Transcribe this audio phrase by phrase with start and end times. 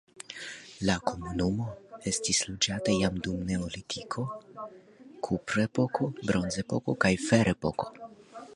[0.89, 1.67] La komunumo
[2.11, 4.25] estis loĝata jam dum neolitiko,
[5.29, 7.93] kuprepoko, bronzepoko kaj ferepoko.